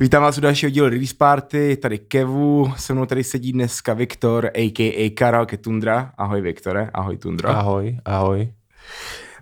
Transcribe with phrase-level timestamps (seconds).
[0.00, 4.50] Vítám vás u dalšího dílu Release Party, tady Kevu, se mnou tady sedí dneska Viktor,
[4.54, 5.10] a.k.a.
[5.14, 6.12] Karel Ketundra.
[6.18, 7.52] Ahoj Viktore, ahoj Tundra.
[7.52, 8.52] Ahoj, ahoj.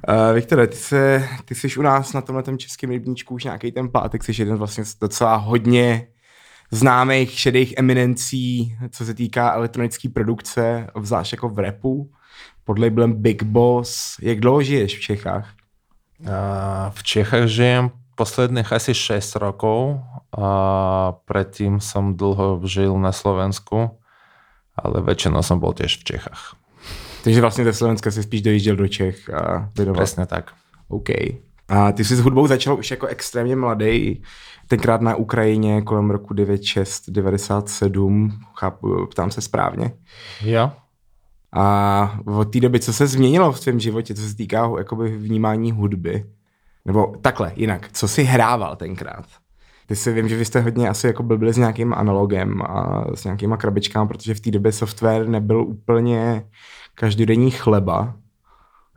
[0.09, 3.89] Uh, Viktore, ty, se, ty jsi u nás na tomhle českém rybníčku už nějaký ten
[3.89, 6.07] pátek, jsi jeden vlastně docela hodně
[6.71, 12.11] známých šedých eminencí, co se týká elektronické produkce, obzvlášť jako v repu,
[12.65, 14.17] pod labelem Big Boss.
[14.23, 15.53] Jak dlouho žiješ v Čechách?
[16.21, 16.29] Uh,
[16.91, 20.01] v Čechách žijem posledných asi 6 rokov
[20.33, 23.91] a predtým som dlho žil na Slovensku,
[24.77, 26.57] ale väčšinou som bol tiež v Čechách.
[27.25, 30.05] Takže vlastně ze Slovenska si spíš dojížděl do Čech a věnoval.
[30.05, 30.53] Přesně tak.
[30.89, 31.09] OK.
[31.69, 34.23] A ty jsi s hudbou začal už jako extrémně mladý,
[34.69, 39.93] tenkrát na Ukrajině kolem roku 96, 97, chápu, ptám se správně.
[40.41, 40.73] Jo.
[41.53, 45.73] A od té doby, co se změnilo v tvém životě, co se týká jakoby vnímání
[45.73, 46.25] hudby?
[46.85, 49.25] Nebo takhle, jinak, co jsi hrával tenkrát?
[49.87, 53.25] Ty si vím, že vy jste hodně asi jako byli s nějakým analogem a s
[53.25, 56.45] nějakýma krabičkami, protože v té době software nebyl úplně
[56.95, 58.15] každodenní chleba.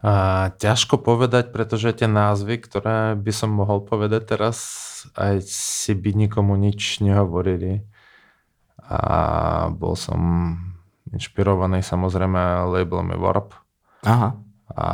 [0.04, 4.58] A, ťažko povedať, pretože tie názvy, ktoré by som mohol povedať teraz,
[5.12, 7.84] aj si by nikomu nič nehovorili.
[8.80, 10.56] A bol som
[11.12, 13.60] inšpirovaný samozrejme labelami Warp.
[14.08, 14.40] Aha.
[14.72, 14.88] A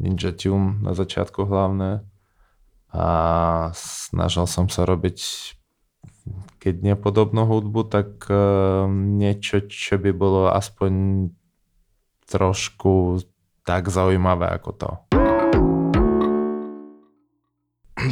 [0.00, 2.00] Ninja Tune na začiatku hlavné.
[2.90, 5.18] A snažil som sa robiť
[6.60, 10.92] keď nie podobnú hudbu, tak uh, niečo, čo by bolo aspoň
[12.28, 13.24] trošku
[13.64, 14.90] tak zaujímavé ako to.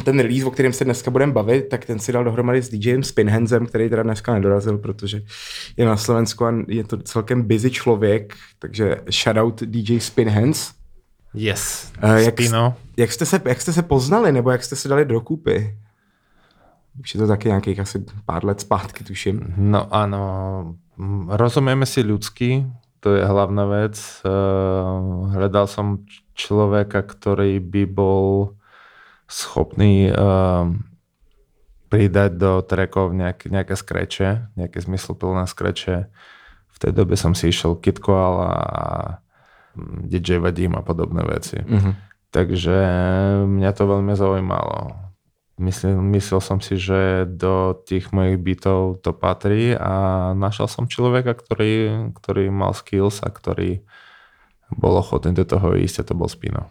[0.05, 3.03] Ten release, o kterém se dneska budeme bavit, tak ten si dal dohromady s DJem
[3.03, 5.21] Spinhandsem, který teda dneska nedorazil, protože
[5.77, 10.78] je na Slovensku a je to celkem busy člověk, takže shoutout DJ Spinhands.
[11.33, 12.75] Yes, uh, jak, Spino.
[12.97, 15.77] Jak jste, se, jak jste se poznali, nebo jak jste se dali dokupy?
[16.99, 19.53] Už je to taky nějakých asi pár let zpátky, tuším.
[19.57, 20.75] No ano,
[21.27, 22.65] rozumíme si ľudsky,
[22.99, 23.95] to je hlavná vec.
[24.25, 26.03] Uh, hľadal som
[26.35, 28.55] človeka, ktorý by bol
[29.29, 30.67] schopný uh,
[31.87, 36.11] pridať do trackov nejak, nejaké skreče, nejaké zmysluplné skreče.
[36.67, 38.85] V tej dobe som si išiel Kid Koala a
[40.07, 41.57] DJ Vadim a podobné veci.
[41.59, 41.93] Mm-hmm.
[42.29, 42.77] Takže
[43.49, 44.93] mňa to veľmi zaujímalo.
[45.59, 51.35] Myslel, myslel som si, že do tých mojich bytov to patrí a našel som človeka,
[51.35, 53.83] ktorý, ktorý mal skills a ktorý
[54.71, 56.69] bol ochotný do toho ísť a to bol Spino.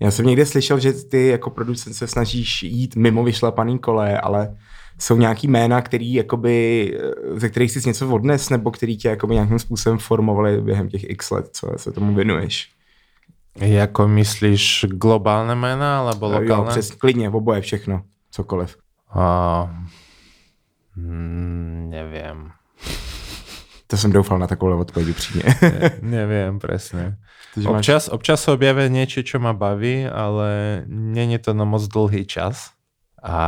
[0.00, 4.56] Já jsem někde slyšel, že ty jako producent se snažíš jít mimo vyšlapaný kole, ale
[5.02, 6.98] jsou nějaký jména, který, jakoby,
[7.34, 11.30] ze kterých jsi něco odnes, nebo který tě jakoby nějakým způsobem formovali během těch x
[11.30, 12.70] let, co se tomu věnuješ?
[13.56, 16.48] Jako myslíš globálne jména, alebo lokálne?
[16.48, 18.76] Jo, přes, klidně, oboje, všechno, cokoliv.
[19.14, 19.70] Uh,
[20.96, 22.50] mm, nevím.
[23.86, 25.44] To jsem doufal na takovou odpověď upřímně.
[25.62, 27.16] ne, nevím, přesně.
[27.66, 32.70] Občas, občas se objaví něco, co má baví, ale není to na moc dlhý čas.
[33.22, 33.38] A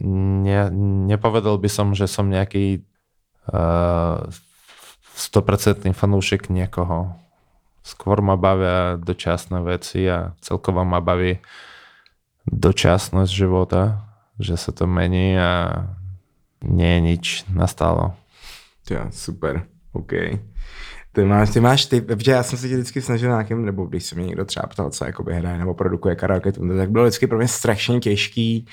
[0.00, 0.72] ne,
[1.08, 2.80] nepovedal by som, že som nejaký
[3.52, 4.24] uh,
[5.14, 7.22] 100% fanúšik niekoho
[7.82, 11.42] skôr ma bavia dočasné veci a celkovo ma baví
[12.46, 14.06] dočasnosť života,
[14.38, 15.84] že sa to mení a
[16.62, 18.14] nie je nič nastalo.
[18.86, 20.38] Ja, super, OK.
[21.12, 24.04] Ty máš, ty máš, ty, protože já jsem se tě vždycky snažil nějakým, nebo když
[24.04, 27.38] se mě někdo třeba ptal, co jakoby hraje nebo produkuje karaoke, tak bylo vždycky pro
[27.38, 28.66] mě strašně těžký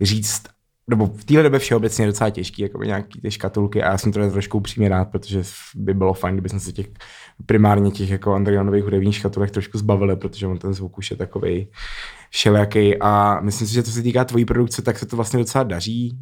[0.00, 0.42] říct,
[0.90, 4.12] nebo v téhle době všeobecně je docela těžký, jako nějaký ty škatulky a já jsem
[4.12, 5.42] to trošku upřímně rád, protože
[5.74, 6.86] by bylo fajn, kdyby jsme se těch
[7.46, 11.68] primárně těch jako Andrianových hudebních škatulek trošku zbavili, protože on ten zvuk už je takový
[12.30, 15.64] všelijaký a myslím si, že to se týká tvojí produkce, tak se to vlastně docela
[15.64, 16.18] daří.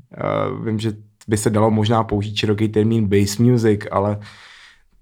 [0.51, 0.93] Uh, vím, že
[1.29, 4.19] by se dalo možná použít široký termín bass music, ale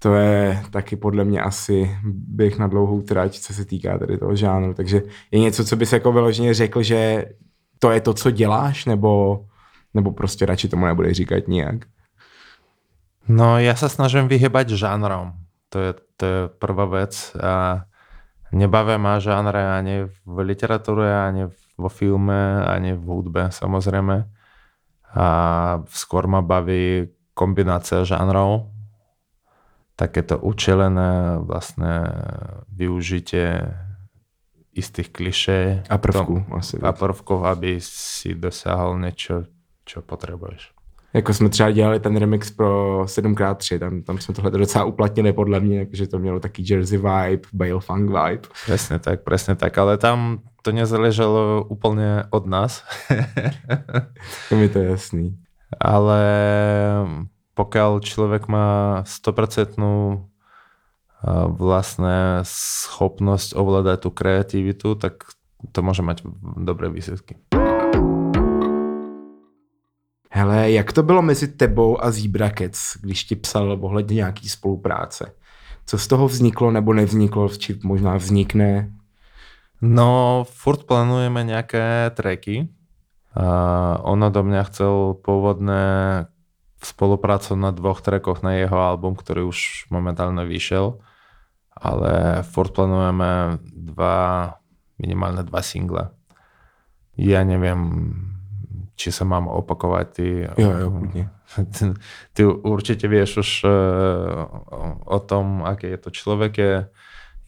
[0.03, 4.35] to je taky podle mě asi běh na dlouhou trať, co se týká tady toho
[4.35, 4.73] žánru.
[4.73, 5.01] Takže
[5.31, 7.25] je něco, co bys jako vyloženě řekl, že
[7.79, 9.45] to je to, co děláš, nebo
[9.93, 11.85] nebo prostě radši tomu nebude říkat nijak?
[13.23, 15.39] No ja sa snažím vyhybať žánrom.
[15.71, 17.15] To je, to je prvá vec.
[17.39, 17.87] A
[18.51, 21.47] nebavia ma žánre ani v literatúre, ani
[21.79, 24.27] vo filme, ani v hudbe samozrejme.
[25.15, 25.27] A
[25.87, 28.67] skôr ma baví kombinácia žánrov,
[29.95, 32.09] takéto učelené vlastne
[32.69, 33.61] využitie
[34.73, 39.45] istých klišé a prvků, asi a prvkov, aby si dosiahol niečo,
[39.85, 40.73] čo potřebuješ.
[41.13, 45.59] Jako jsme třeba dělali ten remix pro 7x3, tam, tam jsme tohle docela uplatnili podle
[45.59, 48.47] mě, že to mělo taký Jersey vibe, Bale Funk vibe.
[48.63, 52.83] Přesně tak, přesně tak, ale tam to nezáleželo úplně od nás.
[54.55, 55.37] mi to je jasný.
[55.79, 56.25] Ale
[57.53, 59.77] pokiaľ človek má 100%
[61.47, 65.23] vlastné schopnosť ovládať tú kreativitu, tak
[65.71, 66.17] to může mať
[66.57, 67.35] dobré výsledky.
[70.29, 72.11] Hele, jak to bylo mezi tebou a
[72.57, 75.33] Cats, když ti psal ohledně nějaký spolupráce?
[75.85, 78.91] Co z toho vzniklo nebo nevzniklo, či možná vznikne?
[79.81, 82.69] No, furt plánujeme nějaké tracky.
[83.37, 85.81] Uh, ono do mňa chcel pôvodne
[86.85, 90.99] spoluprácu na dvoch trackoch na jeho album, ktorý už momentálne vyšiel,
[91.73, 94.57] ale furt plánujeme dva,
[95.01, 96.13] minimálne dva single.
[97.17, 98.13] Ja neviem,
[98.93, 100.05] či sa mám opakovať.
[100.13, 100.27] Ty,
[100.57, 101.83] jo, jo, ty,
[102.35, 103.73] ty určite vieš už uh,
[105.05, 106.53] o tom, aký je to človek.
[106.57, 106.75] Je,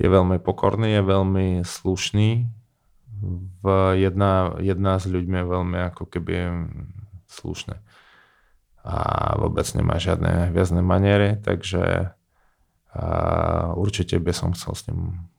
[0.02, 2.30] je veľmi pokorný, je veľmi slušný.
[3.64, 3.66] V
[3.96, 6.36] jedna, jedna s ľuďmi je veľmi ako keby
[7.32, 7.85] slušné.
[9.46, 12.10] Vôbec nemá žiadne hviezne maniery, takže
[13.78, 15.30] určite by som chcel s ním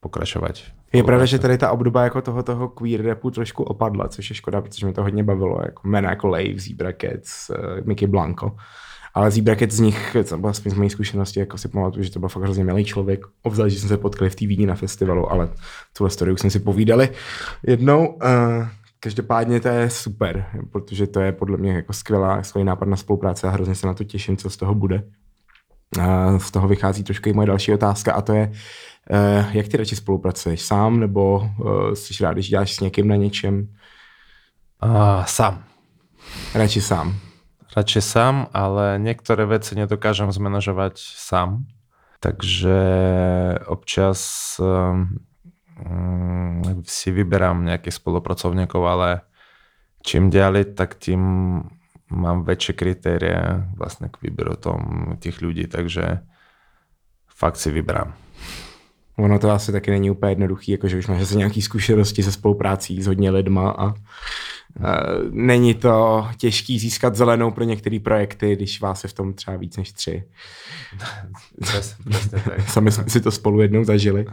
[0.00, 0.56] pokračovat.
[0.92, 4.36] Je pravda, že tady ta obdoba jako toho, toho queer rapu trošku opadla, což je
[4.36, 8.56] škoda, protože mi to hodně bavilo, jako jména jako Lave, Zebra Cats, uh, Mickey Blanco.
[9.14, 12.18] Ale Zebra Cats z nich, co aspoň z mojej zkušenosti, jako si pamatuju, že to
[12.18, 13.20] byl fakt hrozně milý člověk.
[13.42, 15.48] Obzvlášť, že jsme se potkali v té na festivalu, ale
[15.96, 17.08] tuhle story už jsme si povídali
[17.62, 18.06] jednou.
[18.06, 18.68] Uh,
[19.00, 23.46] Každopádně to je super, protože to je podle mě jako skvělá, skvělý nápad na spolupráci
[23.46, 25.02] a hrozně se na to těším, co z toho bude.
[26.00, 28.52] A z toho vychází trošku i moje další otázka a to je,
[29.10, 30.62] Eh, jak ty radši spolupracuješ?
[30.62, 33.68] Sám nebo uh, jsi rád, když děláš s někým na něčem?
[34.84, 35.64] Uh, sám.
[36.54, 37.16] Radši sám.
[37.76, 41.64] Radši sám, ale některé věci nedokážem zmanažovat sám.
[42.20, 42.78] Takže
[43.66, 45.08] občas um,
[46.82, 49.20] si vyberám nějakých spolupracovníků, ale
[50.02, 51.20] čím dělali, tak tím
[52.10, 54.78] mám větší kritéria vlastně k výběru tom,
[55.18, 56.18] těch lidí, takže
[57.28, 58.14] fakt si vyberám.
[59.18, 63.02] Ono to asi taky není úplně jednoduchý, jakože už máš zase nějaký zkušenosti se spoluprácí
[63.02, 63.94] s hodně lidma a, a
[65.30, 69.76] není to těžký získat zelenou pro některé projekty, když vás je v tom třeba víc
[69.76, 70.24] než tři.
[72.66, 74.26] Sami jsme si to spolu jednou zažili.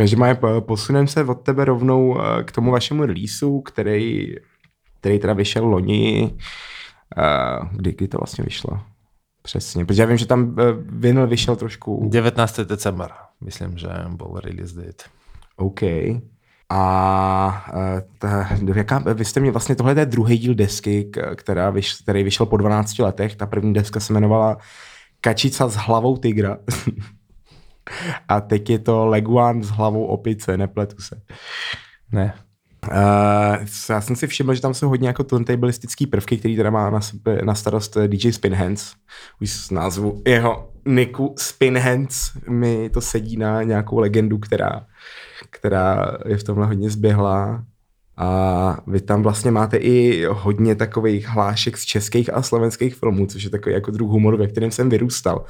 [0.00, 4.34] Každopádně posuneme se od tebe rovnou e, k tomu vašemu releaseu, který,
[5.00, 6.34] který teda vyšel loni.
[7.16, 7.26] E,
[7.72, 8.80] kdy, kdy to vlastně vyšlo?
[9.42, 12.08] Přesně, protože já vím, že tam eh, vinyl vyšel trošku...
[12.12, 12.60] 19.
[12.60, 13.10] december,
[13.40, 15.04] myslím, že byl release date.
[15.56, 15.82] OK.
[16.68, 21.94] A eh, ta, jaká, vy jste mě vlastně, tohle je druhý díl desky, která vyš,
[21.94, 23.36] který vyšel po 12 letech.
[23.36, 24.56] Ta první deska se jmenovala
[25.20, 26.56] Kačica s hlavou tygra.
[28.28, 31.20] A teď je to Leguan s hlavou opice, nepletu se.
[32.12, 32.34] Ne.
[32.88, 36.90] Uh, já jsem si všiml, že tam jsou hodně jako turntablistický prvky, který teda má
[36.90, 38.92] na, sebe, na starost eh, DJ Spinhands.
[39.40, 44.86] Už z názvu jeho Niku Spinhands mi to sedí na nějakou legendu, která,
[45.50, 47.64] která je v tomhle hodně zběhlá.
[48.16, 53.42] A vy tam vlastně máte i hodně takových hlášek z českých a slovenských filmů, což
[53.42, 55.44] je takový jako druh humoru, ve kterém jsem vyrůstal.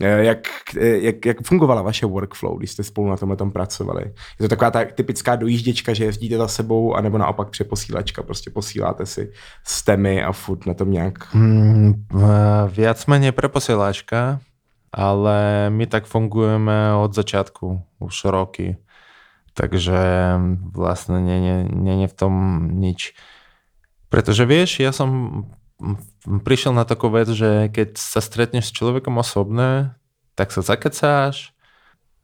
[0.00, 0.48] Eh, jak,
[0.80, 4.02] eh, jak, jak fungovala vaše workflow, když jste spolu na tomhle tom pracovali?
[4.40, 9.06] Je to taková ta typická dojížděčka, že jezdíte za sebou, anebo naopak přeposílačka, prostě posíláte
[9.06, 9.32] si
[9.66, 11.34] stemy a furt na tom nějak?
[11.34, 12.06] Mm,
[12.66, 14.40] viac menej preposielačka,
[14.92, 18.76] ale my tak fungujeme od začátku, už roky.
[19.54, 19.98] Takže
[20.72, 21.20] vlastně
[21.68, 23.12] není v tom nič.
[24.12, 25.44] Protože vieš, ja som
[26.24, 29.96] prišiel na takú vec, že keď sa stretneš s človekom osobné,
[30.34, 31.52] tak sa zakecáš,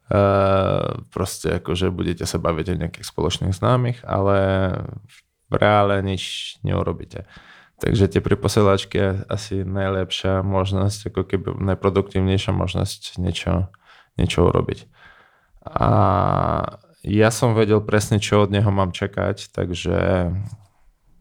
[0.08, 4.38] uh, proste akože budete sa baviť o nejakých spoločných známych, ale
[5.48, 7.24] v reále nič neurobíte.
[7.78, 13.70] Takže tie priposielačky asi najlepšia možnosť, ako keby najproduktívnejšia možnosť niečo,
[14.18, 14.90] niečo urobiť.
[15.62, 15.90] A
[17.06, 19.96] ja som vedel presne, čo od neho mám čakať, takže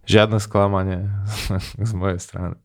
[0.07, 1.09] Žádné zklamanie
[1.83, 2.55] z mojej strany.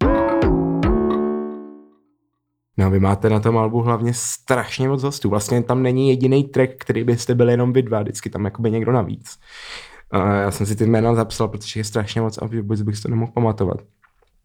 [2.78, 5.30] No vy máte na tom albu hlavně strašně moc hostů.
[5.30, 8.92] Vlastně tam není jediný track, který byste byli jenom vy dva, vždycky tam jakoby někdo
[8.92, 9.38] navíc.
[10.10, 13.02] A já jsem si ty jména zapsal, protože je strašně moc a vůbec bych si
[13.02, 13.80] to nemohl pamatovat.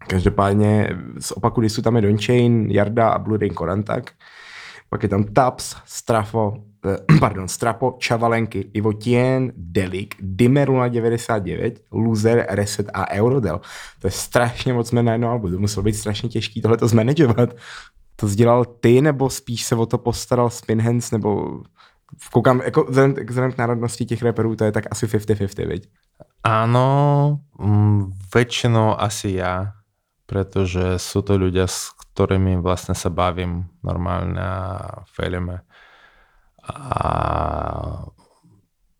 [0.08, 0.90] Každopádně
[1.20, 4.12] z opaku jsou tam je Don Chain, Jarda a Blue Rain Korantak.
[4.90, 6.54] Pak je tam Taps, Strafo,
[7.20, 13.62] pardon, Strapo, Čavalenky, Ivotien, Delik, Dimeruna 99, Loser, Reset a Eurodel.
[14.00, 15.52] To je strašně moc jmen na jedno album.
[15.52, 17.50] To muselo být strašně těžký tohle to zmanagovat.
[18.16, 21.62] To sdělal ty, nebo spíš se o to postaral Spinhands, nebo
[22.34, 25.92] Koukám, jako vzhledem, vzhledem k národnosti těch reperů, to je tak asi 50-50, viď?
[26.44, 26.88] Áno,
[27.60, 29.76] mm, väčšinou asi ja,
[30.24, 34.52] pretože sú to ľudia, s ktorými vlastne sa bavím normálne na
[35.12, 35.68] filme.
[36.68, 37.02] A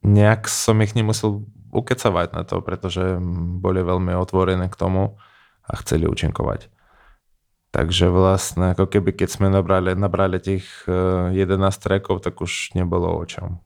[0.04, 3.20] nejak som ich nemusel ukecavať na to, pretože
[3.60, 5.20] boli veľmi otvorené k tomu
[5.68, 6.72] a chceli účinkovať.
[7.76, 11.36] Takže vlastne ako keby keď sme nabrali, nabrali tých 11
[11.78, 13.60] trackov, tak už nebolo o čom.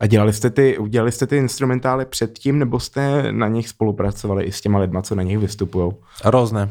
[0.00, 4.52] A dělali jste ty, udělali jste ty instrumentály předtím, nebo jste na nich spolupracovali i
[4.52, 5.92] s těma lidma, co na nich vystupují?
[6.24, 6.68] Různé.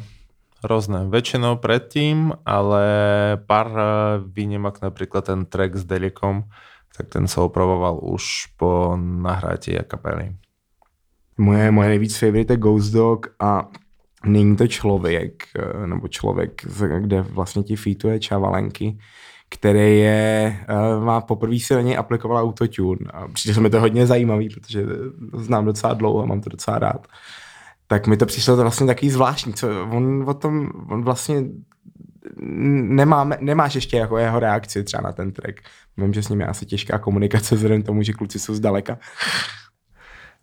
[0.64, 1.12] Rôzne.
[1.12, 2.84] Väčšinou predtým, ale
[3.44, 3.68] pár
[4.24, 6.48] výnimok, napríklad ten track s Delikom,
[6.96, 10.32] tak ten sa opravoval už po nahrátí a kapely.
[11.38, 13.68] Moje, moje nejvíc favorite je Ghost Dog a
[14.26, 15.44] není to člověk,
[15.86, 16.66] nebo člověk,
[17.00, 18.98] kde vlastně ti featuje Čavalenky,
[19.50, 20.60] který je,
[21.04, 23.12] má poprvé si na něj aplikoval autotune.
[23.14, 24.86] A přijde se mi to hodně zajímavý, protože
[25.34, 27.08] znám docela dlouho a mám to docela rád
[27.88, 31.44] tak mi to přišlo to vlastně takový zvláštní, co on o tom, on vlastně
[32.42, 35.62] nemáme, nemáš ještě jako jeho reakci třeba na ten track.
[35.98, 38.98] Vím, že s ním je asi těžká komunikace vzhledem tomu, že kluci jsou zdaleka.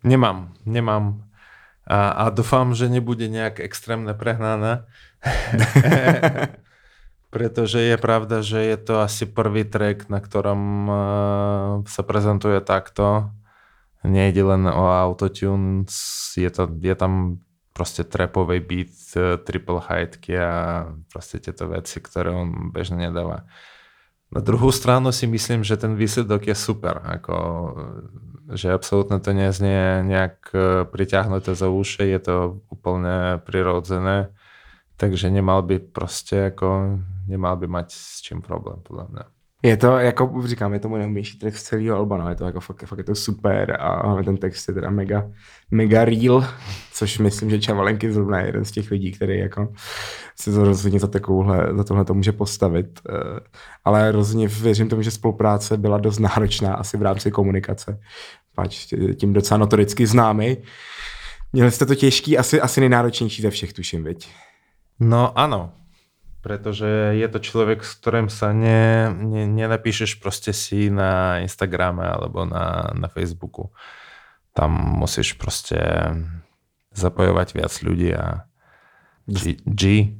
[0.03, 1.23] Nemám, nemám.
[1.87, 4.85] A, a doufám, že nebude nějak extrémně prehnané.
[7.29, 10.93] Pretože je pravda, že je to asi prvý track, na ktorom uh,
[11.89, 13.33] sa prezentuje takto
[14.03, 15.87] nejde len o autotune,
[16.35, 17.43] je, to, je tam
[17.73, 20.51] proste trapový beat, e, triple hightky a
[21.09, 23.49] proste tieto veci, ktoré on bežne nedáva.
[24.33, 27.35] Na druhou stranu si myslím, že ten výsledok je super, ako,
[28.53, 32.35] že absolútne to neznie nejak e, priťahnuté za uši, je to
[32.69, 34.29] úplne prirodzené,
[34.97, 39.25] takže nemal by proste ako, nemal by mať s čím problém, podľa mňa.
[39.65, 42.59] Je to, jako říkám, je to můj nejmilší text celého alba, no, je to jako
[42.59, 45.29] fakt, fakt je to super a ten text je teda mega,
[45.71, 46.45] mega real,
[46.93, 49.73] což myslím, že Čavalenky zrovna je jeden z těch lidí, který jako
[50.35, 52.99] se rozhodně za, takovouhle, za tohle to může postavit.
[53.09, 53.39] Eh,
[53.85, 57.99] ale rozhodně věřím tomu, že spolupráce byla dost náročná asi v rámci komunikace,
[58.55, 60.57] pač tím docela notoricky známý.
[61.53, 64.29] Měli jste to těžký, asi, asi nejnáročnější ze všech, tuším, viď?
[64.99, 65.71] No ano,
[66.43, 72.43] pretože je to človek, s ktorým sa ne, ne, nenapíšeš proste si na Instagrame alebo
[72.43, 73.71] na, na Facebooku.
[74.51, 75.79] Tam musíš proste
[76.91, 78.43] zapojovať viac ľudí a
[79.23, 79.55] G.
[79.63, 80.11] G.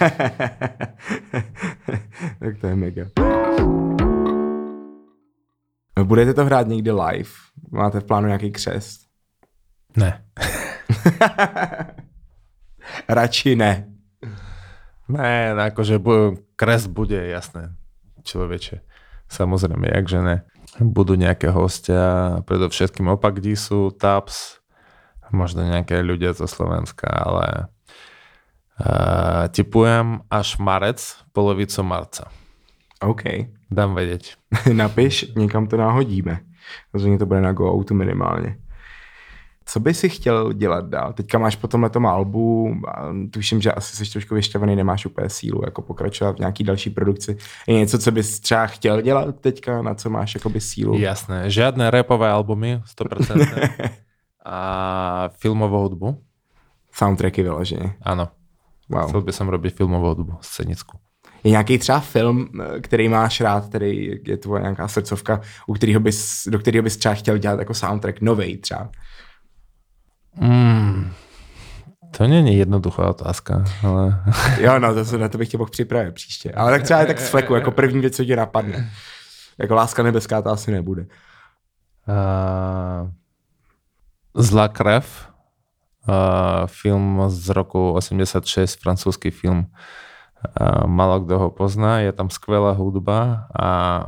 [2.40, 3.12] tak to je mega.
[6.02, 7.30] Budete to hrát někdy live?
[7.70, 9.00] Máte v plánu nějaký křest?
[9.96, 10.24] Ne.
[13.08, 13.93] Radši ne.
[15.08, 16.00] Ne, akože
[16.56, 17.76] kres bude, jasné,
[18.24, 18.80] človeče.
[19.28, 20.36] Samozrejme, jakže ne.
[20.80, 24.64] Budú nejaké hostia, predovšetkým opak sú TAPS,
[25.30, 27.68] možno nejaké ľudia zo Slovenska, ale
[28.80, 31.00] uh, typujem až marec,
[31.36, 32.30] polovicu marca.
[33.04, 33.50] OK.
[33.70, 34.38] Dám vedieť.
[34.72, 36.40] Napiš, někam to náhodíme.
[36.94, 38.56] Rozhodně to bude na Go Auto minimálně.
[39.66, 41.12] Co by si chtěl dělat dál?
[41.12, 42.76] Teďka máš po tomhle albu,
[43.30, 47.36] tuším, že asi jsi trošku vyšťavený, nemáš úplně sílu jako pokračovat v nějaký další produkci.
[47.66, 50.98] Je něco, co bys třeba chtěl dělat teďka, na co máš jakoby sílu?
[50.98, 53.70] Jasné, žádné rapové albumy, 100%.
[54.44, 56.22] a filmovou hudbu.
[56.92, 57.94] Soundtracky vyloženě.
[58.02, 58.28] Ano.
[58.88, 59.08] Wow.
[59.08, 60.98] Chtěl bych robit filmovou hudbu, scenickou.
[61.44, 62.48] Je nějaký třeba film,
[62.80, 67.14] který máš rád, který je tvoje nějaká srdcovka, u kterého bys, do kterého bys třeba
[67.14, 68.90] chtěl dělat jako soundtrack, novej třeba?
[70.36, 71.10] Mm,
[72.16, 74.22] to není jednoduchá otázka, ale...
[74.60, 76.52] jo, no, to, na to bych tě mohl připravit příště.
[76.52, 78.90] Ale tak třeba je tak z fleku, jako první věc, co tě napadne.
[79.58, 81.02] Jako Láska nebeská to asi nebude.
[82.08, 83.10] Uh,
[84.34, 85.30] Zlá krev,
[86.08, 86.14] uh,
[86.66, 89.66] film z roku 86, francouzský film.
[90.60, 94.06] Uh, malo kdo ho pozná, je tam skvělá hudba a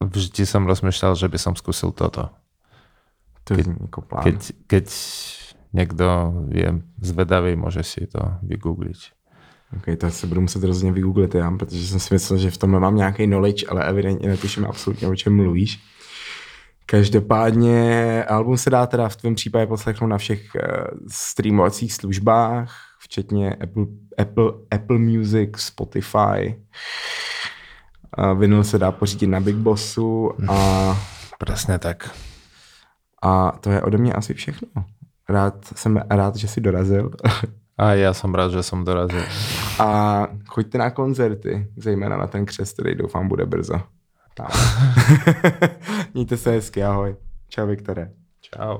[0.00, 2.30] vždy jsem rozmýšlel, že by som zkusil toto.
[3.44, 3.66] To keď,
[4.08, 4.24] plán.
[4.24, 4.86] Keď, keď
[5.72, 9.12] někdo je zvedavý, může si to vygoogliť.
[9.76, 12.80] Ok, to se budu muset rozhodně vygooglit já, protože jsem si myslel, že v tomhle
[12.80, 15.80] mám nějaký knowledge, ale evidentně netuším absolutně, o čem mluvíš.
[16.86, 20.62] Každopádně album se dá teda v tvém případě poslechnout na všech uh,
[21.08, 23.86] streamovacích službách, včetně Apple,
[24.18, 26.60] Apple, Apple Music, Spotify.
[28.18, 30.96] Uh, vinyl se dá pořídit na Big Bossu a...
[31.44, 32.10] Přesně tak.
[33.22, 34.68] A to je ode mě asi všechno.
[35.28, 37.10] Rád jsem rád, že jsi dorazil.
[37.78, 39.22] A já jsem rád, že jsem dorazil.
[39.78, 43.74] A choďte na koncerty, zejména na ten křest, který doufám bude brzo.
[46.14, 47.16] Mějte se hezky, ahoj.
[47.48, 48.10] Čau, Viktore.
[48.40, 48.78] Čau.